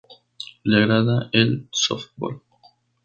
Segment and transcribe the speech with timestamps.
[0.65, 2.41] Le agrada el softbol.